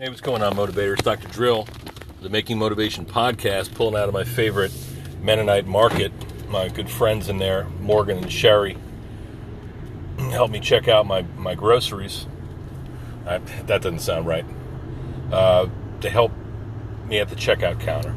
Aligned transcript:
Hey, 0.00 0.08
what's 0.08 0.22
going 0.22 0.42
on, 0.42 0.54
motivators? 0.54 1.02
Dr. 1.02 1.28
Drill, 1.28 1.68
the 2.22 2.30
Making 2.30 2.58
Motivation 2.58 3.04
podcast, 3.04 3.74
pulling 3.74 4.00
out 4.00 4.08
of 4.08 4.14
my 4.14 4.24
favorite 4.24 4.72
Mennonite 5.20 5.66
market. 5.66 6.10
My 6.48 6.70
good 6.70 6.88
friends 6.88 7.28
in 7.28 7.36
there, 7.36 7.64
Morgan 7.80 8.16
and 8.16 8.32
Sherry, 8.32 8.78
helped 10.18 10.54
me 10.54 10.58
check 10.58 10.88
out 10.88 11.06
my, 11.06 11.20
my 11.36 11.54
groceries. 11.54 12.26
I, 13.26 13.36
that 13.66 13.82
doesn't 13.82 13.98
sound 13.98 14.26
right. 14.26 14.46
Uh, 15.30 15.68
to 16.00 16.08
help 16.08 16.32
me 17.06 17.18
at 17.18 17.28
the 17.28 17.36
checkout 17.36 17.78
counter. 17.80 18.14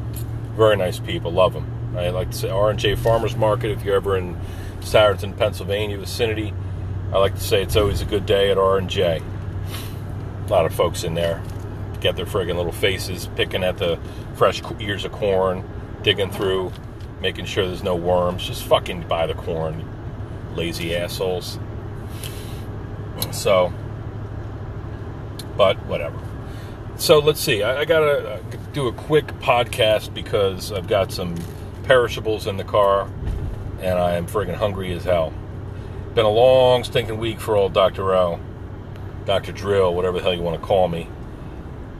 Very 0.56 0.78
nice 0.78 0.98
people, 0.98 1.32
love 1.32 1.52
them. 1.52 1.70
I 1.98 2.08
like 2.08 2.30
to 2.30 2.36
say 2.38 2.48
R&J 2.48 2.94
Farmers 2.94 3.36
Market. 3.36 3.72
If 3.72 3.84
you're 3.84 3.96
ever 3.96 4.16
in 4.16 4.40
Souderton, 4.80 5.36
Pennsylvania 5.36 5.98
vicinity, 5.98 6.54
I 7.12 7.18
like 7.18 7.34
to 7.34 7.42
say 7.42 7.62
it's 7.62 7.76
always 7.76 8.00
a 8.00 8.06
good 8.06 8.24
day 8.24 8.50
at 8.50 8.56
R&J. 8.56 9.20
A 9.20 10.48
lot 10.48 10.64
of 10.64 10.74
folks 10.74 11.04
in 11.04 11.12
there 11.12 11.42
get 12.04 12.16
their 12.16 12.26
friggin' 12.26 12.54
little 12.54 12.70
faces 12.70 13.30
picking 13.34 13.64
at 13.64 13.78
the 13.78 13.98
fresh 14.34 14.60
ears 14.78 15.06
of 15.06 15.12
corn, 15.12 15.64
digging 16.02 16.30
through, 16.30 16.70
making 17.22 17.46
sure 17.46 17.66
there's 17.66 17.82
no 17.82 17.96
worms. 17.96 18.46
Just 18.46 18.62
fucking 18.64 19.08
buy 19.08 19.26
the 19.26 19.32
corn, 19.32 19.88
lazy 20.54 20.94
assholes. 20.94 21.58
So, 23.32 23.72
but 25.56 25.78
whatever. 25.86 26.20
So 26.96 27.20
let's 27.20 27.40
see. 27.40 27.62
I, 27.62 27.80
I 27.80 27.84
gotta 27.86 28.34
uh, 28.34 28.42
do 28.74 28.86
a 28.86 28.92
quick 28.92 29.28
podcast 29.38 30.12
because 30.12 30.72
I've 30.72 30.86
got 30.86 31.10
some 31.10 31.34
perishables 31.84 32.46
in 32.46 32.58
the 32.58 32.64
car, 32.64 33.08
and 33.80 33.98
I 33.98 34.16
am 34.16 34.26
friggin' 34.26 34.56
hungry 34.56 34.92
as 34.92 35.04
hell. 35.04 35.32
Been 36.14 36.26
a 36.26 36.30
long 36.30 36.84
stinking 36.84 37.16
week 37.16 37.40
for 37.40 37.56
old 37.56 37.72
Dr. 37.72 38.14
O, 38.14 38.40
Dr. 39.24 39.52
Drill, 39.52 39.94
whatever 39.94 40.18
the 40.18 40.22
hell 40.22 40.34
you 40.34 40.42
want 40.42 40.60
to 40.60 40.66
call 40.66 40.86
me. 40.86 41.08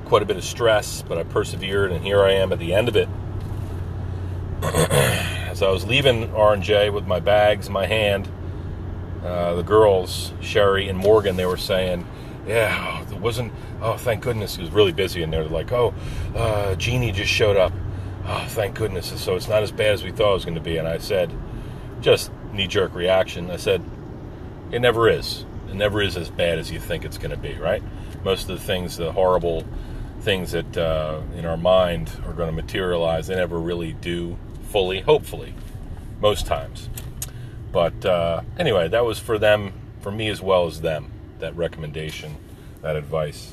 Quite 0.05 0.23
a 0.23 0.27
bit 0.27 0.37
of 0.37 0.45
stress, 0.45 1.03
but 1.03 1.19
I 1.19 1.25
persevered, 1.25 1.93
and 1.93 2.05
here 2.05 2.23
I 2.23 2.33
am 2.33 2.53
at 2.53 2.59
the 2.59 2.75
end 2.75 2.89
of 2.89 2.97
it. 2.97 3.09
As 4.63 5.63
I 5.63 5.71
was 5.71 5.87
leaving 5.87 6.35
R&J 6.35 6.91
with 6.91 7.07
my 7.07 7.21
bags 7.21 7.69
in 7.69 7.73
my 7.73 7.87
hand, 7.87 8.29
uh, 9.25 9.55
the 9.55 9.63
girls, 9.63 10.33
Sherry 10.41 10.89
and 10.89 10.99
Morgan, 10.99 11.37
they 11.37 11.47
were 11.47 11.57
saying, 11.57 12.07
yeah, 12.47 13.03
it 13.03 13.19
wasn't, 13.19 13.53
oh, 13.81 13.97
thank 13.97 14.23
goodness. 14.23 14.59
It 14.59 14.61
was 14.61 14.71
really 14.71 14.93
busy 14.93 15.23
in 15.23 15.31
there. 15.31 15.43
They're 15.43 15.51
like, 15.51 15.73
oh, 15.73 15.95
uh, 16.35 16.75
Jeannie 16.75 17.13
just 17.13 17.33
showed 17.33 17.57
up. 17.57 17.73
Oh, 18.27 18.45
thank 18.49 18.75
goodness. 18.75 19.19
So 19.21 19.37
it's 19.37 19.49
not 19.49 19.63
as 19.63 19.73
bad 19.73 19.93
as 19.93 20.03
we 20.03 20.11
thought 20.11 20.31
it 20.31 20.35
was 20.35 20.45
going 20.45 20.57
to 20.57 20.61
be. 20.61 20.77
And 20.77 20.87
I 20.87 20.99
said, 20.99 21.33
just 22.01 22.31
knee 22.53 22.67
jerk 22.67 22.95
reaction. 22.95 23.51
I 23.51 23.57
said, 23.57 23.83
it 24.71 24.81
never 24.81 25.09
is. 25.09 25.47
It 25.69 25.75
never 25.75 26.03
is 26.03 26.17
as 26.17 26.31
bad 26.31 26.59
as 26.59 26.71
you 26.71 26.81
think 26.81 27.05
it's 27.05 27.19
going 27.19 27.31
to 27.31 27.37
be, 27.37 27.55
right? 27.55 27.83
Most 28.25 28.49
of 28.49 28.59
the 28.59 28.65
things, 28.65 28.97
the 28.97 29.13
horrible 29.13 29.65
things 30.25 30.53
that 30.53 30.77
uh, 30.77 31.21
in 31.37 31.45
our 31.45 31.59
mind 31.59 32.11
are 32.27 32.33
going 32.33 32.49
to 32.49 32.55
materialize, 32.55 33.27
they 33.27 33.37
never 33.37 33.59
really 33.59 33.93
do 33.93 34.37
fully, 34.71 35.01
hopefully, 35.01 35.55
most 36.21 36.47
times. 36.47 36.89
But 37.71 38.05
uh, 38.07 38.41
anyway, 38.59 38.89
that 38.89 39.05
was 39.05 39.19
for 39.19 39.39
them, 39.39 39.73
for 40.01 40.11
me 40.11 40.29
as 40.29 40.41
well 40.41 40.67
as 40.67 40.81
them, 40.81 41.13
that 41.41 41.55
recommendation, 41.57 42.37
that 42.81 42.97
advice. 42.97 43.53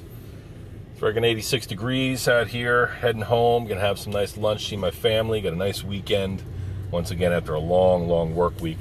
It's 0.92 1.02
freaking 1.02 1.26
86 1.26 1.68
degrees 1.68 2.28
out 2.28 2.48
here, 2.48 2.88
heading 2.88 3.24
home, 3.24 3.68
gonna 3.68 3.82
have 3.82 4.00
some 4.00 4.14
nice 4.14 4.38
lunch, 4.38 4.70
see 4.70 4.78
my 4.78 4.92
family, 4.92 5.42
got 5.42 5.54
a 5.54 5.58
nice 5.58 5.84
weekend, 5.84 6.42
once 6.90 7.12
again 7.12 7.34
after 7.34 7.54
a 7.54 7.60
long, 7.60 8.08
long 8.08 8.34
work 8.34 8.60
week. 8.62 8.80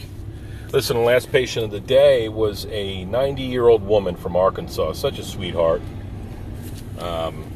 Listen, 0.72 0.96
the 0.98 1.02
last 1.02 1.32
patient 1.32 1.64
of 1.64 1.72
the 1.72 1.80
day 1.80 2.28
was 2.28 2.66
a 2.66 3.04
90 3.06 3.42
year 3.42 3.66
old 3.66 3.82
woman 3.82 4.14
from 4.14 4.36
Arkansas. 4.36 4.92
Such 4.92 5.18
a 5.18 5.24
sweetheart. 5.24 5.82
Um, 7.00 7.49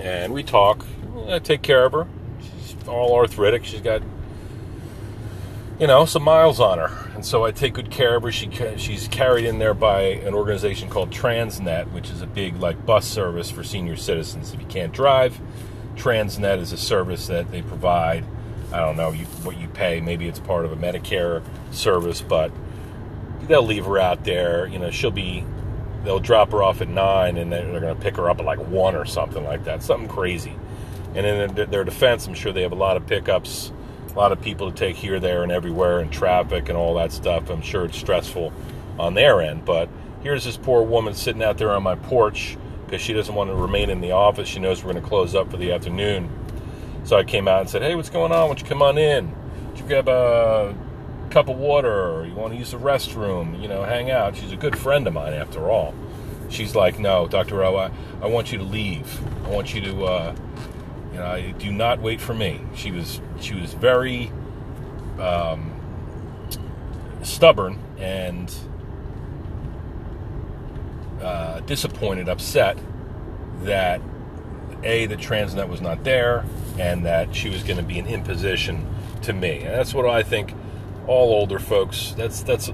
and 0.00 0.32
we 0.32 0.42
talk. 0.42 0.84
I 1.28 1.38
take 1.38 1.62
care 1.62 1.84
of 1.84 1.92
her. 1.92 2.06
She's 2.40 2.88
all 2.88 3.14
arthritic. 3.14 3.64
She's 3.64 3.80
got, 3.80 4.02
you 5.78 5.86
know, 5.86 6.04
some 6.04 6.22
miles 6.22 6.60
on 6.60 6.78
her. 6.78 7.10
And 7.14 7.24
so 7.24 7.44
I 7.44 7.50
take 7.50 7.74
good 7.74 7.90
care 7.90 8.16
of 8.16 8.22
her. 8.22 8.32
She 8.32 8.50
She's 8.76 9.08
carried 9.08 9.44
in 9.44 9.58
there 9.58 9.74
by 9.74 10.02
an 10.02 10.34
organization 10.34 10.88
called 10.88 11.10
Transnet, 11.10 11.90
which 11.92 12.10
is 12.10 12.22
a 12.22 12.26
big, 12.26 12.56
like, 12.56 12.86
bus 12.86 13.06
service 13.06 13.50
for 13.50 13.64
senior 13.64 13.96
citizens. 13.96 14.54
If 14.54 14.60
you 14.60 14.66
can't 14.66 14.92
drive, 14.92 15.40
Transnet 15.96 16.58
is 16.58 16.72
a 16.72 16.78
service 16.78 17.26
that 17.26 17.50
they 17.50 17.62
provide 17.62 18.24
I 18.72 18.80
don't 18.80 18.96
know 18.96 19.12
you, 19.12 19.24
what 19.44 19.58
you 19.58 19.68
pay. 19.68 20.00
Maybe 20.00 20.28
it's 20.28 20.40
part 20.40 20.64
of 20.64 20.72
a 20.72 20.76
Medicare 20.76 21.42
service, 21.70 22.20
but 22.20 22.52
they'll 23.42 23.62
leave 23.62 23.86
her 23.86 23.98
out 23.98 24.24
there. 24.24 24.66
You 24.66 24.78
know, 24.78 24.90
she'll 24.90 25.10
be. 25.10 25.44
They'll 26.04 26.20
drop 26.20 26.52
her 26.52 26.62
off 26.62 26.80
at 26.80 26.88
nine, 26.88 27.36
and 27.36 27.52
then 27.52 27.72
they're 27.72 27.80
going 27.80 27.96
to 27.96 28.00
pick 28.00 28.16
her 28.16 28.30
up 28.30 28.38
at 28.38 28.44
like 28.44 28.58
one 28.58 28.94
or 28.94 29.04
something 29.04 29.44
like 29.44 29.64
that. 29.64 29.82
Something 29.82 30.08
crazy. 30.08 30.54
And 31.14 31.26
in 31.26 31.70
their 31.70 31.84
defense, 31.84 32.26
I'm 32.26 32.34
sure 32.34 32.52
they 32.52 32.62
have 32.62 32.72
a 32.72 32.76
lot 32.76 32.96
of 32.96 33.06
pickups, 33.06 33.72
a 34.10 34.12
lot 34.14 34.32
of 34.32 34.40
people 34.40 34.70
to 34.70 34.76
take 34.76 34.96
here, 34.96 35.18
there, 35.18 35.42
and 35.42 35.50
everywhere, 35.50 36.00
and 36.00 36.12
traffic 36.12 36.68
and 36.68 36.78
all 36.78 36.94
that 36.94 37.12
stuff. 37.12 37.50
I'm 37.50 37.62
sure 37.62 37.84
it's 37.86 37.98
stressful 37.98 38.52
on 38.98 39.14
their 39.14 39.40
end. 39.40 39.64
But 39.64 39.88
here's 40.22 40.44
this 40.44 40.56
poor 40.56 40.82
woman 40.82 41.14
sitting 41.14 41.42
out 41.42 41.58
there 41.58 41.72
on 41.72 41.82
my 41.82 41.96
porch 41.96 42.56
because 42.84 43.02
she 43.02 43.12
doesn't 43.12 43.34
want 43.34 43.50
to 43.50 43.56
remain 43.56 43.90
in 43.90 44.00
the 44.00 44.12
office. 44.12 44.48
She 44.48 44.60
knows 44.60 44.84
we're 44.84 44.92
going 44.92 45.02
to 45.02 45.08
close 45.08 45.34
up 45.34 45.50
for 45.50 45.56
the 45.56 45.72
afternoon 45.72 46.30
so 47.08 47.16
I 47.16 47.24
came 47.24 47.48
out 47.48 47.62
and 47.62 47.70
said, 47.70 47.80
"Hey, 47.80 47.94
what's 47.94 48.10
going 48.10 48.32
on? 48.32 48.42
Why 48.42 48.46
don't 48.48 48.60
you 48.60 48.66
come 48.66 48.82
on 48.82 48.98
in? 48.98 49.34
Did 49.70 49.80
you 49.80 49.86
grab 49.86 50.08
a 50.08 50.74
cup 51.28 51.48
of 51.48 51.56
water? 51.56 52.10
Or 52.10 52.26
you 52.26 52.34
want 52.34 52.52
to 52.52 52.58
use 52.58 52.70
the 52.70 52.78
restroom? 52.78 53.60
You 53.60 53.68
know, 53.68 53.84
hang 53.84 54.10
out." 54.10 54.36
She's 54.36 54.52
a 54.52 54.56
good 54.56 54.78
friend 54.78 55.06
of 55.06 55.12
mine, 55.12 55.32
after 55.32 55.70
all. 55.70 55.94
She's 56.48 56.74
like, 56.74 56.98
"No, 56.98 57.26
Doctor 57.26 57.62
O, 57.64 57.76
I, 57.76 57.90
I 58.22 58.26
want 58.26 58.52
you 58.52 58.58
to 58.58 58.64
leave. 58.64 59.20
I 59.46 59.50
want 59.50 59.74
you 59.74 59.80
to, 59.82 60.04
uh, 60.04 60.34
you 61.12 61.18
know, 61.18 61.52
do 61.58 61.72
not 61.72 62.00
wait 62.00 62.20
for 62.20 62.34
me." 62.34 62.60
She 62.74 62.90
was 62.90 63.20
she 63.40 63.54
was 63.54 63.74
very 63.74 64.32
um, 65.18 65.72
stubborn 67.22 67.78
and 67.98 68.54
uh, 71.22 71.60
disappointed, 71.60 72.28
upset 72.28 72.78
that 73.62 74.00
a 74.84 75.06
the 75.06 75.16
transnet 75.16 75.68
was 75.68 75.80
not 75.80 76.04
there 76.04 76.44
and 76.78 77.04
that 77.04 77.34
she 77.34 77.50
was 77.50 77.62
going 77.62 77.76
to 77.76 77.82
be 77.82 77.98
an 77.98 78.06
imposition 78.06 78.86
to 79.22 79.32
me. 79.32 79.58
And 79.58 79.74
that's 79.74 79.92
what 79.92 80.06
I 80.06 80.22
think 80.22 80.54
all 81.08 81.32
older 81.32 81.58
folks, 81.58 82.12
that's 82.16 82.42
that's 82.42 82.70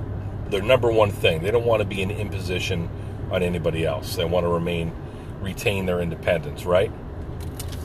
their 0.51 0.63
number 0.63 0.91
one 0.91 1.11
thing. 1.11 1.43
They 1.43 1.51
don't 1.51 1.65
want 1.65 1.81
to 1.81 1.87
be 1.87 2.03
an 2.03 2.11
imposition 2.11 2.91
on 3.31 3.43
anybody 3.43 3.87
else. 3.87 4.17
They 4.17 4.25
want 4.25 4.45
to 4.45 4.49
remain 4.49 4.93
retain 5.41 5.87
their 5.87 6.01
independence, 6.01 6.65
right? 6.65 6.93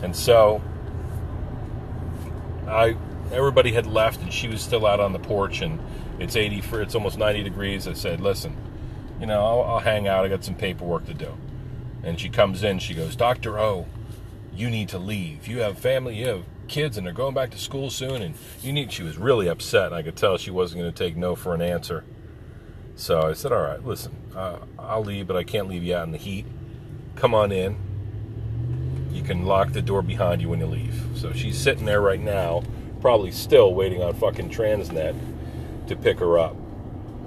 And 0.01 0.15
so 0.15 0.61
I 2.67 2.97
everybody 3.31 3.71
had 3.71 3.85
left 3.85 4.21
and 4.21 4.33
she 4.33 4.47
was 4.47 4.61
still 4.61 4.85
out 4.85 4.99
on 4.99 5.13
the 5.13 5.19
porch 5.19 5.61
and 5.61 5.79
it's 6.19 6.35
80 6.35 6.61
for 6.61 6.81
it's 6.81 6.95
almost 6.95 7.17
90 7.17 7.43
degrees. 7.43 7.87
I 7.87 7.93
said, 7.93 8.19
"Listen, 8.19 8.57
you 9.19 9.27
know, 9.27 9.45
I'll, 9.45 9.61
I'll 9.61 9.79
hang 9.79 10.07
out. 10.07 10.25
I 10.25 10.27
got 10.27 10.43
some 10.43 10.55
paperwork 10.55 11.05
to 11.05 11.13
do." 11.13 11.37
And 12.03 12.19
she 12.19 12.29
comes 12.29 12.63
in, 12.63 12.79
she 12.79 12.93
goes, 12.93 13.15
"Dr. 13.15 13.59
O, 13.59 13.85
you 14.53 14.69
need 14.69 14.89
to 14.89 14.99
leave. 14.99 15.47
You 15.47 15.59
have 15.59 15.77
family, 15.77 16.15
you 16.15 16.27
have 16.27 16.43
kids, 16.69 16.97
and 16.97 17.05
they're 17.05 17.13
going 17.13 17.33
back 17.33 17.51
to 17.51 17.57
school 17.57 17.89
soon, 17.89 18.21
and 18.21 18.35
you 18.61 18.71
need. 18.71 18.91
She 18.91 19.03
was 19.03 19.17
really 19.17 19.47
upset, 19.47 19.87
and 19.87 19.95
I 19.95 20.01
could 20.01 20.15
tell 20.15 20.37
she 20.37 20.51
wasn't 20.51 20.81
going 20.81 20.93
to 20.93 20.97
take 20.97 21.17
no 21.17 21.35
for 21.35 21.53
an 21.53 21.61
answer. 21.61 22.05
So 22.95 23.21
I 23.21 23.33
said, 23.33 23.51
All 23.51 23.61
right, 23.61 23.83
listen, 23.83 24.15
uh, 24.35 24.59
I'll 24.77 25.03
leave, 25.03 25.27
but 25.27 25.35
I 25.35 25.43
can't 25.43 25.67
leave 25.67 25.83
you 25.83 25.95
out 25.95 26.05
in 26.05 26.11
the 26.11 26.17
heat. 26.17 26.45
Come 27.15 27.33
on 27.33 27.51
in. 27.51 27.77
You 29.11 29.23
can 29.23 29.45
lock 29.45 29.71
the 29.71 29.81
door 29.81 30.01
behind 30.01 30.41
you 30.41 30.49
when 30.49 30.59
you 30.59 30.65
leave. 30.65 31.01
So 31.15 31.33
she's 31.33 31.57
sitting 31.57 31.85
there 31.85 32.01
right 32.01 32.19
now, 32.19 32.63
probably 33.01 33.31
still 33.31 33.73
waiting 33.73 34.01
on 34.01 34.13
fucking 34.13 34.49
Transnet 34.49 35.15
to 35.87 35.95
pick 35.95 36.19
her 36.19 36.39
up. 36.39 36.55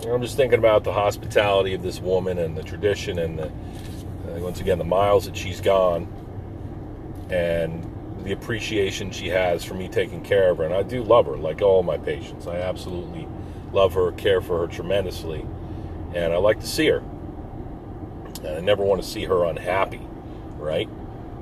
And 0.03 0.11
I'm 0.11 0.23
just 0.23 0.37
thinking 0.37 0.59
about 0.59 0.85
the 0.85 0.93
hospitality 0.93 1.75
of 1.75 1.83
this 1.83 2.01
woman 2.01 2.39
and 2.39 2.57
the 2.57 2.63
tradition 2.63 3.19
and 3.19 3.39
the, 3.39 3.47
uh, 3.47 4.39
once 4.39 4.61
again, 4.61 4.79
the 4.79 4.85
miles 4.85 5.27
that 5.27 5.37
she's 5.37 5.61
gone 5.61 6.09
and 7.31 7.92
the 8.25 8.33
appreciation 8.33 9.11
she 9.11 9.29
has 9.29 9.65
for 9.65 9.75
me 9.75 9.89
taking 9.89 10.23
care 10.23 10.51
of 10.51 10.59
her. 10.59 10.65
And 10.65 10.75
I 10.75 10.83
do 10.83 11.03
love 11.03 11.27
her, 11.27 11.37
like 11.37 11.63
all 11.63 11.83
my 11.83 11.99
patients. 11.99 12.47
I 12.47 12.57
absolutely 12.57 13.27
love 13.73 13.95
her, 13.95 14.13
care 14.13 14.41
for 14.41 14.59
her 14.59 14.67
tremendously, 14.67 15.47
and 16.15 16.33
I 16.33 16.37
like 16.37 16.61
to 16.61 16.67
see 16.67 16.87
her. 16.87 17.03
And 18.45 18.57
I 18.57 18.61
never 18.61 18.85
want 18.85 19.03
to 19.03 19.09
see 19.09 19.25
her 19.25 19.45
unhappy, 19.45 20.01
right? 20.59 20.89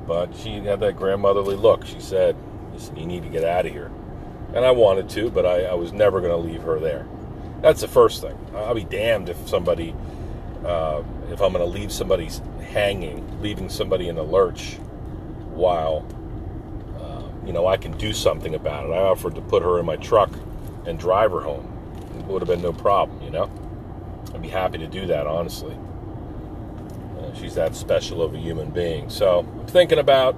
But 0.07 0.35
she 0.37 0.55
had 0.61 0.81
that 0.81 0.97
grandmotherly 0.97 1.57
look. 1.57 1.87
She 1.87 2.01
said, 2.01 2.37
Listen, 2.73 2.97
you 2.97 3.07
need 3.07 3.23
to 3.23 3.29
get 3.29 3.45
out 3.45 3.67
of 3.67 3.73
here. 3.73 3.91
And 4.55 4.65
I 4.65 4.71
wanted 4.71 5.09
to, 5.11 5.31
but 5.31 5.47
I, 5.47 5.65
I 5.65 5.75
was 5.75 5.93
never 5.93 6.21
going 6.21 6.33
to 6.33 6.49
leave 6.49 6.63
her 6.63 6.79
there. 6.79 7.07
That's 7.63 7.81
the 7.81 7.89
first 7.89 8.23
thing. 8.23 8.37
I'll 8.55 8.75
be 8.75 8.85
damned 8.85 9.29
if 9.29 9.49
somebody, 9.49 9.95
uh, 10.65 11.03
if 11.31 11.41
I'm 11.41 11.53
going 11.53 11.65
to 11.65 11.79
leave 11.79 11.93
somebody 11.93 12.29
hanging, 12.73 13.41
leaving 13.43 13.69
somebody 13.69 14.09
in 14.09 14.19
a 14.19 14.23
lurch 14.23 14.75
while 15.53 16.07
you 17.45 17.53
know 17.53 17.67
I 17.67 17.77
can 17.77 17.97
do 17.97 18.13
something 18.13 18.55
about 18.55 18.87
it. 18.87 18.93
I 18.93 18.99
offered 18.99 19.35
to 19.35 19.41
put 19.41 19.63
her 19.63 19.79
in 19.79 19.87
my 19.87 19.97
truck 19.97 20.31
and 20.87 20.99
drive 20.99 21.33
her 21.33 21.41
home. 21.41 21.67
It 22.19 22.25
would 22.27 22.43
have 22.43 22.49
been 22.49 22.63
no 22.63 22.73
problem, 22.73 23.23
you 23.23 23.31
know. 23.31 23.51
I'd 24.35 24.43
be 24.43 24.49
happy 24.49 24.79
to 24.79 24.87
do 24.87 25.07
that, 25.07 25.27
honestly. 25.27 25.77
Uh, 27.19 27.35
she's 27.35 27.55
that 27.55 27.75
special 27.75 28.23
of 28.23 28.35
a 28.35 28.39
human 28.39 28.71
being. 28.71 29.11
So 29.11 29.41
I'm 29.41 29.67
thinking 29.67 29.99
about 29.99 30.37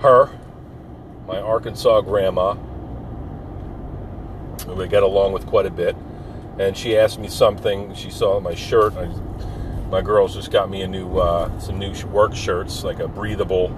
her, 0.00 0.30
my 1.26 1.40
Arkansas 1.40 2.02
grandma, 2.02 2.54
who 4.66 4.74
we 4.74 4.88
get 4.88 5.02
along 5.02 5.32
with 5.32 5.46
quite 5.46 5.66
a 5.66 5.70
bit. 5.70 5.96
And 6.58 6.76
she 6.76 6.96
asked 6.96 7.18
me 7.18 7.28
something. 7.28 7.94
She 7.94 8.10
saw 8.10 8.40
my 8.40 8.54
shirt. 8.54 8.94
I, 8.94 9.06
my 9.90 10.02
girls 10.02 10.34
just 10.34 10.50
got 10.50 10.68
me 10.68 10.82
a 10.82 10.88
new, 10.88 11.18
uh, 11.18 11.56
some 11.60 11.78
new 11.78 11.94
work 12.06 12.34
shirts, 12.34 12.84
like 12.84 12.98
a 12.98 13.08
breathable 13.08 13.68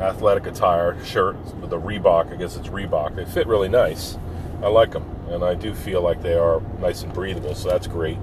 athletic 0.00 0.46
attire 0.46 1.02
shirt 1.04 1.36
with 1.56 1.72
a 1.72 1.76
Reebok. 1.76 2.32
I 2.32 2.36
guess 2.36 2.56
it's 2.56 2.68
Reebok. 2.68 3.16
They 3.16 3.24
fit 3.24 3.46
really 3.46 3.68
nice. 3.68 4.18
I 4.62 4.68
like 4.68 4.92
them, 4.92 5.04
and 5.28 5.44
I 5.44 5.54
do 5.54 5.74
feel 5.74 6.02
like 6.02 6.22
they 6.22 6.34
are 6.34 6.60
nice 6.80 7.02
and 7.02 7.12
breathable, 7.12 7.54
so 7.54 7.68
that's 7.68 7.86
great. 7.86 8.18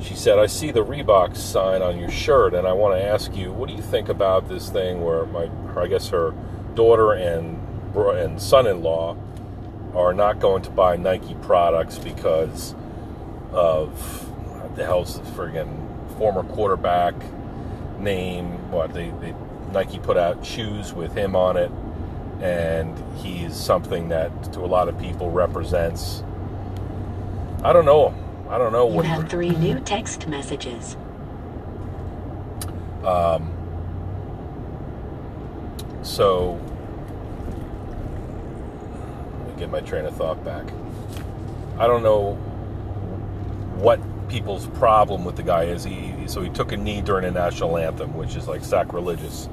She 0.00 0.14
said, 0.14 0.38
I 0.38 0.46
see 0.46 0.70
the 0.70 0.84
Reebok 0.84 1.36
sign 1.36 1.82
on 1.82 1.98
your 1.98 2.10
shirt, 2.10 2.54
and 2.54 2.66
I 2.66 2.72
want 2.72 2.98
to 2.98 3.04
ask 3.04 3.34
you, 3.36 3.52
what 3.52 3.68
do 3.68 3.74
you 3.74 3.82
think 3.82 4.08
about 4.08 4.48
this 4.48 4.70
thing 4.70 5.02
where 5.02 5.26
my, 5.26 5.50
I 5.76 5.86
guess 5.86 6.08
her 6.08 6.34
daughter 6.74 7.12
and, 7.12 7.58
and 7.94 8.40
son 8.40 8.66
in 8.66 8.82
law 8.82 9.16
are 9.94 10.14
not 10.14 10.38
going 10.38 10.62
to 10.62 10.70
buy 10.70 10.96
Nike 10.96 11.34
products 11.42 11.98
because 11.98 12.74
of 13.52 14.26
the 14.76 14.84
hell's 14.84 15.18
the 15.18 15.26
friggin' 15.32 16.16
former 16.16 16.42
quarterback 16.54 17.14
name? 17.98 18.70
What, 18.70 18.94
they, 18.94 19.10
they 19.20 19.34
Nike 19.72 19.98
put 19.98 20.16
out 20.16 20.44
shoes 20.44 20.92
with 20.92 21.14
him 21.14 21.36
on 21.36 21.56
it, 21.56 21.70
and 22.40 22.96
he's 23.18 23.54
something 23.54 24.08
that 24.08 24.52
to 24.52 24.60
a 24.60 24.66
lot 24.66 24.88
of 24.88 24.98
people 24.98 25.30
represents. 25.30 26.22
I 27.62 27.72
don't 27.72 27.84
know. 27.84 28.14
I 28.48 28.58
don't 28.58 28.72
know 28.72 28.88
You 28.88 28.94
what. 28.96 29.04
have 29.06 29.28
three 29.28 29.50
new 29.50 29.78
text 29.80 30.26
messages. 30.26 30.96
Um, 33.04 33.50
so, 36.02 36.58
let 39.46 39.54
me 39.54 39.60
get 39.60 39.70
my 39.70 39.80
train 39.80 40.04
of 40.04 40.16
thought 40.16 40.44
back. 40.44 40.64
I 41.78 41.86
don't 41.86 42.02
know 42.02 42.34
what 43.76 44.00
people's 44.28 44.66
problem 44.66 45.24
with 45.24 45.36
the 45.36 45.42
guy 45.42 45.64
is. 45.64 45.84
He 45.84 46.19
so 46.30 46.42
he 46.42 46.48
took 46.48 46.72
a 46.72 46.76
knee 46.76 47.02
during 47.02 47.24
the 47.24 47.30
national 47.30 47.76
anthem, 47.76 48.16
which 48.16 48.36
is 48.36 48.46
like 48.46 48.64
sacrilegious. 48.64 49.48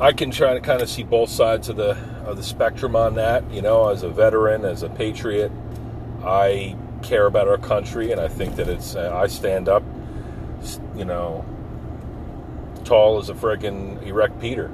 I 0.00 0.12
can 0.12 0.30
try 0.30 0.54
to 0.54 0.60
kind 0.60 0.82
of 0.82 0.88
see 0.90 1.02
both 1.02 1.30
sides 1.30 1.68
of 1.68 1.76
the 1.76 1.96
of 2.26 2.36
the 2.36 2.42
spectrum 2.42 2.94
on 2.94 3.14
that. 3.14 3.50
You 3.50 3.62
know, 3.62 3.88
as 3.88 4.02
a 4.02 4.08
veteran, 4.08 4.64
as 4.64 4.82
a 4.82 4.88
patriot, 4.88 5.50
I 6.22 6.76
care 7.02 7.26
about 7.26 7.48
our 7.48 7.58
country, 7.58 8.12
and 8.12 8.20
I 8.20 8.28
think 8.28 8.56
that 8.56 8.68
it's. 8.68 8.94
Uh, 8.94 9.12
I 9.14 9.28
stand 9.28 9.68
up, 9.68 9.82
you 10.96 11.04
know, 11.04 11.44
tall 12.84 13.18
as 13.18 13.30
a 13.30 13.34
friggin' 13.34 14.04
erect 14.04 14.40
Peter, 14.40 14.66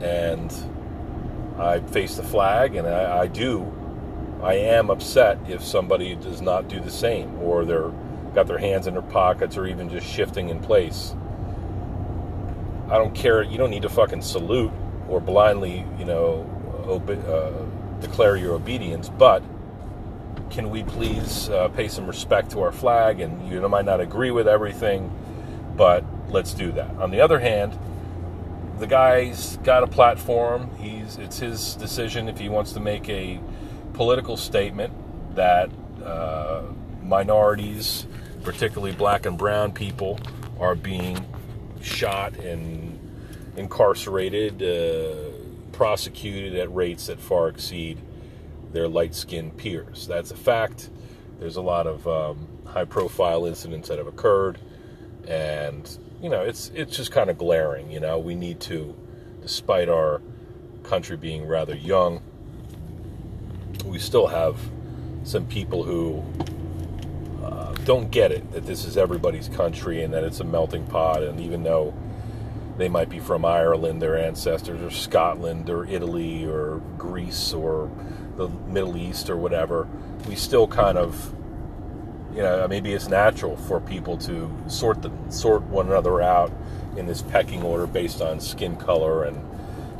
and 0.00 0.52
I 1.58 1.80
face 1.80 2.16
the 2.16 2.22
flag, 2.22 2.76
and 2.76 2.86
I, 2.86 3.22
I 3.22 3.26
do. 3.26 3.70
I 4.42 4.54
am 4.54 4.90
upset 4.90 5.38
if 5.48 5.64
somebody 5.64 6.16
does 6.16 6.40
not 6.40 6.68
do 6.68 6.80
the 6.80 6.90
same, 6.90 7.38
or 7.40 7.64
they're 7.64 7.92
got 8.34 8.46
their 8.46 8.58
hands 8.58 8.86
in 8.86 8.94
their 8.94 9.02
pockets, 9.02 9.56
or 9.56 9.66
even 9.66 9.88
just 9.88 10.06
shifting 10.06 10.48
in 10.48 10.60
place. 10.60 11.14
I 12.88 12.98
don't 12.98 13.14
care. 13.14 13.42
You 13.42 13.58
don't 13.58 13.70
need 13.70 13.82
to 13.82 13.88
fucking 13.88 14.22
salute 14.22 14.72
or 15.08 15.20
blindly, 15.20 15.84
you 15.98 16.04
know, 16.04 16.48
uh, 16.86 18.00
declare 18.00 18.36
your 18.36 18.54
obedience. 18.54 19.08
But 19.08 19.42
can 20.50 20.70
we 20.70 20.82
please 20.82 21.48
uh, 21.48 21.68
pay 21.68 21.88
some 21.88 22.06
respect 22.06 22.50
to 22.52 22.60
our 22.60 22.72
flag? 22.72 23.20
And 23.20 23.48
you 23.48 23.66
might 23.68 23.84
not 23.84 24.00
agree 24.00 24.30
with 24.30 24.46
everything, 24.46 25.10
but 25.76 26.04
let's 26.28 26.52
do 26.52 26.72
that. 26.72 26.90
On 26.96 27.10
the 27.10 27.20
other 27.20 27.38
hand, 27.38 27.78
the 28.78 28.86
guy's 28.86 29.56
got 29.58 29.82
a 29.82 29.86
platform. 29.86 30.70
He's 30.78 31.16
it's 31.16 31.38
his 31.38 31.74
decision 31.76 32.28
if 32.28 32.38
he 32.38 32.48
wants 32.48 32.72
to 32.72 32.80
make 32.80 33.08
a 33.08 33.40
political 33.92 34.36
statement 34.36 34.92
that 35.34 35.70
uh, 36.04 36.62
minorities, 37.02 38.06
particularly 38.42 38.92
black 38.92 39.26
and 39.26 39.38
brown 39.38 39.72
people, 39.72 40.18
are 40.58 40.74
being 40.74 41.24
shot 41.80 42.36
and 42.36 42.98
incarcerated, 43.56 44.62
uh, 44.62 45.30
prosecuted 45.72 46.54
at 46.54 46.72
rates 46.74 47.06
that 47.06 47.20
far 47.20 47.48
exceed 47.48 47.98
their 48.72 48.88
light 48.88 49.14
skinned 49.14 49.56
peers. 49.56 50.06
That's 50.06 50.30
a 50.30 50.36
fact. 50.36 50.90
There's 51.38 51.56
a 51.56 51.62
lot 51.62 51.86
of 51.86 52.06
um, 52.06 52.48
high 52.66 52.84
profile 52.84 53.46
incidents 53.46 53.88
that 53.88 53.98
have 53.98 54.06
occurred, 54.06 54.58
and 55.26 55.98
you 56.22 56.30
know, 56.30 56.42
it's 56.42 56.70
it's 56.74 56.96
just 56.96 57.10
kind 57.10 57.28
of 57.30 57.36
glaring. 57.36 57.90
You 57.90 58.00
know, 58.00 58.18
we 58.18 58.34
need 58.34 58.60
to, 58.60 58.96
despite 59.40 59.88
our 59.88 60.22
country 60.84 61.16
being 61.16 61.46
rather 61.46 61.74
young, 61.74 62.22
we 63.84 63.98
still 63.98 64.28
have 64.28 64.56
some 65.24 65.46
people 65.46 65.82
who 65.82 66.24
don't 67.84 68.10
get 68.10 68.32
it 68.32 68.52
that 68.52 68.66
this 68.66 68.84
is 68.84 68.96
everybody's 68.96 69.48
country 69.48 70.02
and 70.02 70.12
that 70.14 70.24
it's 70.24 70.40
a 70.40 70.44
melting 70.44 70.86
pot. 70.86 71.22
And 71.22 71.40
even 71.40 71.62
though 71.62 71.94
they 72.76 72.88
might 72.88 73.08
be 73.08 73.18
from 73.18 73.44
Ireland, 73.44 74.00
their 74.00 74.16
ancestors, 74.16 74.80
or 74.80 74.90
Scotland, 74.90 75.68
or 75.68 75.84
Italy, 75.84 76.44
or 76.44 76.80
Greece, 76.96 77.52
or 77.52 77.90
the 78.36 78.48
Middle 78.48 78.96
East, 78.96 79.28
or 79.28 79.36
whatever, 79.36 79.88
we 80.26 80.34
still 80.34 80.66
kind 80.66 80.96
of, 80.96 81.34
you 82.34 82.42
know, 82.42 82.66
maybe 82.68 82.92
it's 82.92 83.08
natural 83.08 83.56
for 83.56 83.80
people 83.80 84.16
to 84.18 84.50
sort 84.68 85.02
the 85.02 85.10
sort 85.28 85.62
one 85.64 85.86
another 85.86 86.22
out 86.22 86.52
in 86.96 87.06
this 87.06 87.22
pecking 87.22 87.62
order 87.62 87.86
based 87.86 88.20
on 88.20 88.40
skin 88.40 88.76
color 88.76 89.24
and 89.24 89.40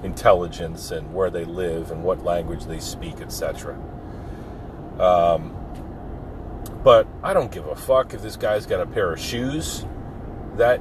intelligence 0.04 0.90
and 0.90 1.14
where 1.14 1.30
they 1.30 1.44
live 1.44 1.90
and 1.90 2.02
what 2.02 2.24
language 2.24 2.64
they 2.64 2.80
speak, 2.80 3.20
etc. 3.20 3.74
Um, 4.98 5.56
but 6.82 7.06
I 7.22 7.32
don't 7.32 7.50
give 7.50 7.66
a 7.66 7.76
fuck 7.76 8.14
if 8.14 8.22
this 8.22 8.36
guy's 8.36 8.66
got 8.66 8.80
a 8.80 8.86
pair 8.86 9.12
of 9.12 9.20
shoes 9.20 9.84
that 10.56 10.80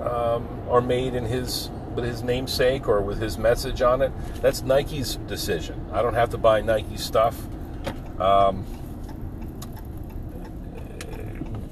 um, 0.00 0.48
are 0.68 0.80
made 0.80 1.14
in 1.14 1.24
his 1.24 1.70
with 1.94 2.04
his 2.04 2.22
namesake 2.22 2.86
or 2.88 3.00
with 3.00 3.20
his 3.20 3.38
message 3.38 3.82
on 3.82 4.02
it. 4.02 4.12
That's 4.40 4.62
Nike's 4.62 5.16
decision. 5.26 5.84
I 5.92 6.02
don't 6.02 6.14
have 6.14 6.30
to 6.30 6.38
buy 6.38 6.60
Nike 6.60 6.96
stuff. 6.96 7.36
Um, 8.20 8.64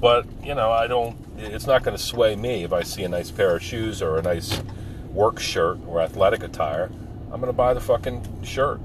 but 0.01 0.25
you 0.43 0.53
know, 0.53 0.71
I 0.71 0.87
don't. 0.87 1.17
It's 1.37 1.67
not 1.67 1.83
going 1.83 1.95
to 1.95 2.01
sway 2.03 2.35
me 2.35 2.63
if 2.63 2.73
I 2.73 2.83
see 2.83 3.03
a 3.03 3.09
nice 3.09 3.31
pair 3.31 3.55
of 3.55 3.63
shoes 3.63 4.01
or 4.01 4.17
a 4.17 4.21
nice 4.21 4.61
work 5.11 5.39
shirt 5.39 5.79
or 5.87 6.01
athletic 6.01 6.43
attire. 6.43 6.91
I'm 7.31 7.41
going 7.41 7.47
to 7.47 7.53
buy 7.53 7.73
the 7.73 7.81
fucking 7.81 8.43
shirt. 8.43 8.79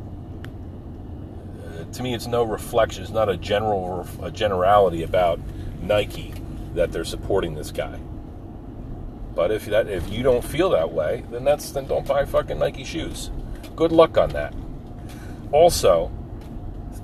To 1.93 2.03
me, 2.03 2.15
it's 2.15 2.27
no 2.27 2.43
reflection. 2.43 3.03
It's 3.03 3.13
not 3.13 3.29
a 3.29 3.37
general 3.37 4.07
a 4.23 4.31
generality 4.31 5.03
about 5.03 5.39
Nike 5.83 6.33
that 6.75 6.91
they're 6.91 7.05
supporting 7.05 7.55
this 7.55 7.71
guy. 7.71 7.99
But 9.35 9.51
if 9.51 9.67
that 9.67 9.89
if 9.89 10.09
you 10.11 10.23
don't 10.23 10.45
feel 10.45 10.71
that 10.71 10.93
way, 10.93 11.25
then 11.31 11.45
that's 11.45 11.71
then 11.71 11.87
don't 11.87 12.07
buy 12.07 12.25
fucking 12.25 12.59
Nike 12.59 12.85
shoes. 12.85 13.31
Good 13.77 13.93
luck 13.93 14.17
on 14.17 14.31
that. 14.31 14.55
Also, 15.53 16.11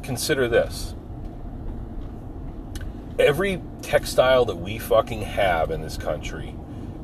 consider 0.03 0.49
this. 0.49 0.95
Every 3.19 3.61
textile 3.83 4.45
that 4.47 4.57
we 4.57 4.79
fucking 4.79 5.23
have 5.23 5.71
in 5.71 5.83
this 5.83 5.99
country, 5.99 6.55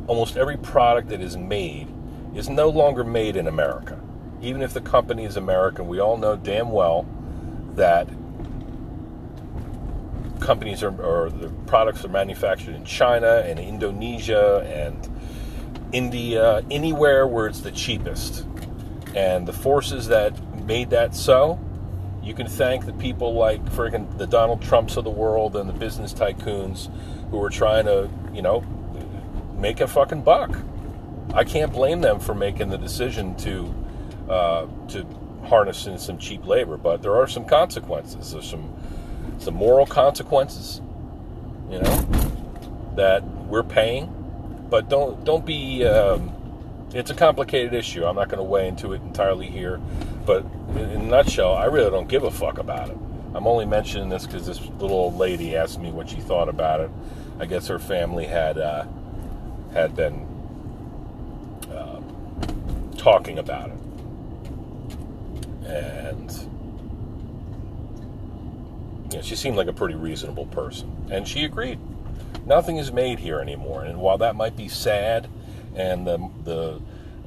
almost 0.07 0.37
every 0.37 0.57
product 0.57 1.09
that 1.09 1.21
is 1.21 1.37
made 1.37 1.89
is 2.35 2.49
no 2.49 2.69
longer 2.69 3.05
made 3.05 3.37
in 3.37 3.47
America. 3.47 4.01
Even 4.41 4.63
if 4.63 4.73
the 4.73 4.81
company 4.81 5.25
is 5.25 5.37
American, 5.37 5.87
we 5.89 5.99
all 5.99 6.17
know 6.17 6.37
damn 6.37 6.71
well 6.71 7.07
that 7.77 8.09
companies 10.41 10.83
are, 10.83 10.95
or 11.01 11.31
the 11.31 11.49
products 11.67 12.05
are 12.05 12.09
manufactured 12.09 12.75
in 12.75 12.85
China 12.85 13.43
and 13.47 13.59
Indonesia 13.59 14.61
and 14.67 15.11
India, 15.93 16.65
anywhere 16.71 17.27
where 17.27 17.47
it's 17.47 17.61
the 17.61 17.71
cheapest. 17.71 18.47
And 19.15 19.47
the 19.47 19.53
forces 19.53 20.09
that 20.09 20.33
made 20.65 20.91
that 20.91 21.15
so, 21.15 21.59
you 22.23 22.35
can 22.35 22.47
thank 22.47 22.87
the 22.87 22.93
people 22.95 23.35
like 23.35 23.65
friggin' 23.67 24.19
the 24.19 24.27
Donald 24.27 24.61
Trumps 24.61 24.97
of 24.97 25.05
the 25.05 25.11
world 25.11 25.57
and 25.57 25.69
the 25.69 25.75
business 25.75 26.13
tycoons 26.13 26.91
who 27.31 27.43
are 27.43 27.51
trying 27.51 27.85
to, 27.85 28.11
you 28.33 28.43
know, 28.43 28.61
make 29.57 29.81
a 29.81 29.87
fucking 29.87 30.23
buck. 30.23 30.57
I 31.33 31.45
can't 31.45 31.73
blame 31.73 32.01
them 32.01 32.21
for 32.21 32.35
making 32.35 32.71
the 32.71 32.79
decision 32.79 33.35
to 33.37 33.75
uh, 34.29 34.67
to 34.89 35.07
harness 35.45 35.87
in 35.87 35.99
some 35.99 36.19
cheap 36.19 36.47
labor, 36.47 36.77
but 36.77 37.03
there 37.03 37.15
are 37.15 37.27
some 37.27 37.45
consequences. 37.45 38.33
There's 38.33 38.49
some 38.49 38.75
some 39.39 39.55
moral 39.55 39.87
consequences, 39.87 40.81
you 41.71 41.81
know, 41.81 42.07
that 42.97 43.25
we're 43.47 43.63
paying. 43.63 44.11
But 44.71 44.89
don't 44.89 45.25
don't 45.25 45.45
be. 45.45 45.85
Um, 45.85 46.33
it's 46.93 47.11
a 47.11 47.15
complicated 47.15 47.75
issue. 47.75 48.05
I'm 48.05 48.17
not 48.17 48.29
going 48.29 48.39
to 48.39 48.45
weigh 48.45 48.69
into 48.69 48.93
it 48.93 49.03
entirely 49.03 49.49
here, 49.49 49.81
but 50.25 50.45
in, 50.71 50.79
in 50.79 51.01
a 51.01 51.05
nutshell, 51.05 51.55
I 51.55 51.65
really 51.65 51.91
don't 51.91 52.09
give 52.09 52.23
a 52.23 52.31
fuck 52.31 52.59
about 52.59 52.89
it. 52.91 52.97
I'm 53.35 53.49
only 53.49 53.67
mentioning 53.67 54.09
this 54.09 54.27
because 54.27 54.47
this 54.47 54.61
little 54.61 54.93
old 54.93 55.17
lady 55.17 55.57
asked 55.57 55.81
me 55.81 55.91
what 55.91 56.09
she 56.09 56.21
thought 56.21 56.49
about 56.49 56.81
it. 56.81 56.91
I 57.41 57.47
guess 57.47 57.67
her 57.67 57.81
family 57.81 58.27
had 58.27 58.59
uh, 58.59 58.85
had 59.73 59.97
been 59.97 60.25
uh, 61.69 62.01
talking 62.97 63.39
about 63.39 63.71
it, 63.71 63.84
and 65.65 66.31
you 69.11 69.17
know, 69.19 69.23
she 69.23 69.37
seemed 69.37 69.57
like 69.57 69.69
a 69.69 69.73
pretty 69.73 69.95
reasonable 69.95 70.47
person, 70.47 71.09
and 71.11 71.27
she 71.27 71.45
agreed. 71.45 71.79
Nothing 72.47 72.77
is 72.77 72.93
made 72.93 73.19
here 73.19 73.41
anymore, 73.41 73.85
and 73.85 73.99
while 73.99 74.19
that 74.19 74.37
might 74.37 74.57
be 74.57 74.69
sad, 74.69 75.29
and 75.75 76.07
the 76.07 76.31
the 76.45 76.81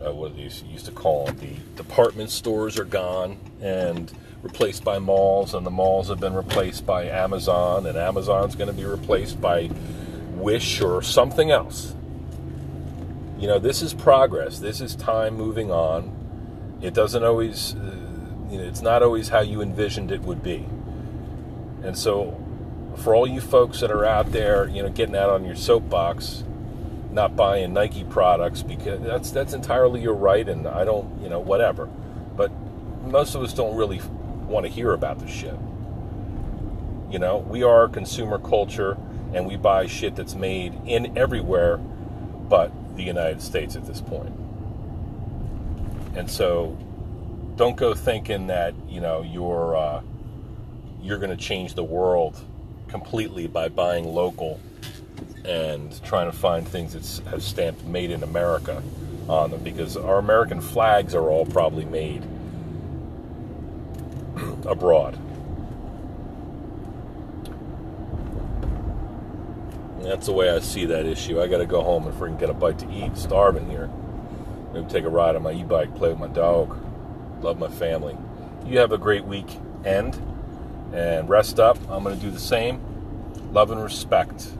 uh, 0.05 0.13
what 0.13 0.35
they 0.35 0.43
used 0.43 0.85
to 0.85 0.91
call 0.91 1.25
them, 1.25 1.37
the 1.37 1.83
department 1.83 2.29
stores 2.29 2.77
are 2.77 2.85
gone 2.85 3.37
and 3.61 4.11
replaced 4.43 4.83
by 4.83 4.99
malls, 4.99 5.53
and 5.53 5.65
the 5.65 5.71
malls 5.71 6.09
have 6.09 6.19
been 6.19 6.35
replaced 6.35 6.85
by 6.85 7.05
Amazon, 7.05 7.85
and 7.85 7.97
Amazon's 7.97 8.55
going 8.55 8.67
to 8.67 8.73
be 8.73 8.85
replaced 8.85 9.41
by 9.41 9.69
Wish 10.33 10.81
or 10.81 11.01
something 11.01 11.49
else. 11.49 11.95
You 13.39 13.47
know, 13.47 13.57
this 13.59 13.81
is 13.81 13.93
progress. 13.93 14.59
This 14.59 14.81
is 14.81 14.95
time 14.95 15.35
moving 15.35 15.71
on. 15.71 16.77
It 16.81 16.93
doesn't 16.93 17.23
always, 17.23 17.73
uh, 17.73 18.06
you 18.49 18.57
know, 18.57 18.63
it's 18.63 18.81
not 18.81 19.03
always 19.03 19.29
how 19.29 19.41
you 19.41 19.61
envisioned 19.61 20.11
it 20.11 20.21
would 20.21 20.43
be. 20.43 20.65
And 21.83 21.97
so, 21.97 22.41
for 22.97 23.13
all 23.15 23.27
you 23.27 23.41
folks 23.41 23.81
that 23.81 23.91
are 23.91 24.05
out 24.05 24.31
there, 24.31 24.67
you 24.67 24.81
know, 24.81 24.89
getting 24.89 25.15
out 25.15 25.29
on 25.29 25.45
your 25.45 25.55
soapbox, 25.55 26.43
not 27.11 27.35
buying 27.35 27.73
Nike 27.73 28.03
products 28.03 28.63
because 28.63 29.01
that's 29.01 29.31
that's 29.31 29.53
entirely 29.53 30.01
your 30.01 30.13
right, 30.13 30.47
and 30.47 30.67
I 30.67 30.83
don't, 30.83 31.21
you 31.21 31.29
know, 31.29 31.39
whatever. 31.39 31.87
But 32.35 32.51
most 33.05 33.35
of 33.35 33.41
us 33.41 33.53
don't 33.53 33.75
really 33.75 34.01
want 34.47 34.65
to 34.65 34.71
hear 34.71 34.93
about 34.93 35.19
this 35.19 35.31
shit. 35.31 35.55
You 37.09 37.19
know, 37.19 37.37
we 37.37 37.63
are 37.63 37.87
consumer 37.87 38.37
culture, 38.37 38.97
and 39.33 39.45
we 39.47 39.55
buy 39.55 39.87
shit 39.87 40.15
that's 40.15 40.35
made 40.35 40.73
in 40.85 41.17
everywhere, 41.17 41.77
but 41.77 42.71
the 42.95 43.03
United 43.03 43.41
States 43.41 43.75
at 43.75 43.85
this 43.85 44.01
point. 44.01 44.33
And 46.15 46.29
so, 46.29 46.77
don't 47.57 47.75
go 47.75 47.93
thinking 47.95 48.47
that 48.47 48.73
you 48.87 49.01
know 49.01 49.23
you're 49.23 49.75
uh, 49.75 50.01
you're 51.01 51.17
going 51.17 51.35
to 51.35 51.37
change 51.37 51.73
the 51.73 51.83
world 51.83 52.39
completely 52.87 53.47
by 53.47 53.67
buying 53.67 54.05
local 54.05 54.59
and 55.43 56.01
trying 56.03 56.31
to 56.31 56.37
find 56.37 56.67
things 56.67 56.93
that 56.93 57.29
have 57.29 57.41
stamped 57.41 57.83
"Made 57.83 58.11
in 58.11 58.23
America" 58.23 58.81
on 59.27 59.51
them, 59.51 59.63
because 59.63 59.97
our 59.97 60.19
American 60.19 60.61
flags 60.61 61.13
are 61.15 61.29
all 61.29 61.45
probably 61.45 61.85
made 61.85 62.23
abroad. 64.65 65.19
That's 70.01 70.27
the 70.27 70.31
way 70.31 70.49
I 70.49 70.59
see 70.59 70.85
that 70.85 71.05
issue. 71.05 71.41
I 71.41 71.47
got 71.47 71.57
to 71.57 71.65
go 71.65 71.81
home 71.81 72.07
and 72.07 72.15
freaking 72.17 72.39
get 72.39 72.49
a 72.49 72.53
bite 72.53 72.79
to 72.79 72.89
eat. 72.89 73.17
Starving 73.17 73.69
here. 73.69 73.89
Maybe 74.73 74.87
take 74.87 75.03
a 75.03 75.09
ride 75.09 75.35
on 75.35 75.43
my 75.43 75.51
e-bike, 75.51 75.93
play 75.95 76.09
with 76.09 76.19
my 76.19 76.27
dog. 76.27 76.77
Love 77.41 77.59
my 77.59 77.67
family. 77.67 78.17
You 78.65 78.79
have 78.79 78.91
a 78.91 78.97
great 78.97 79.25
week 79.25 79.47
end 79.85 80.21
and 80.93 81.29
rest 81.29 81.59
up. 81.59 81.77
I'm 81.89 82.03
going 82.03 82.15
to 82.15 82.21
do 82.21 82.31
the 82.31 82.39
same. 82.39 82.81
Love 83.53 83.71
and 83.71 83.81
respect. 83.81 84.51